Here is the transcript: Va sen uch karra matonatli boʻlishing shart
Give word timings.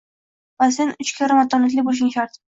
Va 0.63 0.69
sen 0.77 0.95
uch 1.05 1.13
karra 1.19 1.37
matonatli 1.41 1.87
boʻlishing 1.91 2.13
shart 2.17 2.43